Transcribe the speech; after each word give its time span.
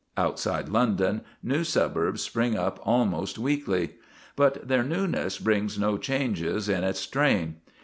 Outside 0.17 0.67
London 0.67 1.21
new 1.43 1.63
suburbs 1.63 2.23
spring 2.23 2.57
up 2.57 2.79
almost 2.81 3.37
weekly. 3.37 3.97
But 4.35 4.67
their 4.67 4.81
newness 4.83 5.37
brings 5.37 5.77
no 5.77 5.99
changes 5.99 6.67
in 6.67 6.83
its 6.83 7.05
train. 7.05 7.57